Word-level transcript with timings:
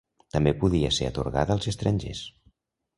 També 0.35 0.53
podia 0.63 0.91
ser 1.01 1.11
atorgada 1.11 1.57
als 1.59 1.71
estrangers. 1.75 2.27